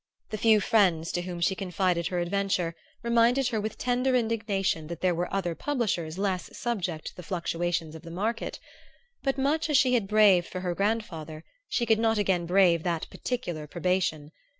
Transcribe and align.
The 0.31 0.37
few 0.39 0.59
friends 0.59 1.11
to 1.11 1.21
whom 1.21 1.41
she 1.41 1.53
confided 1.53 2.07
her 2.07 2.17
adventure 2.19 2.73
reminded 3.03 3.49
her 3.49 3.61
with 3.61 3.77
tender 3.77 4.15
indignation 4.15 4.87
that 4.87 5.01
there 5.01 5.13
were 5.13 5.31
other 5.31 5.53
publishers 5.53 6.17
less 6.17 6.57
subject 6.57 7.05
to 7.05 7.15
the 7.15 7.21
fluctuations 7.21 7.93
of 7.93 8.01
the 8.01 8.09
market; 8.09 8.59
but 9.21 9.37
much 9.37 9.69
as 9.69 9.77
she 9.77 9.93
had 9.93 10.07
braved 10.07 10.47
for 10.47 10.61
her 10.61 10.73
grandfather 10.73 11.43
she 11.69 11.85
could 11.85 11.99
not 11.99 12.17
again 12.17 12.47
brave 12.47 12.81
that 12.81 13.11
particular 13.11 13.67
probation. 13.67 14.31